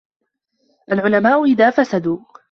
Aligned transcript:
الْعُلَمَاءُ 0.91 1.43
إذَا 1.45 1.69
فَسَدُوا 1.71 2.19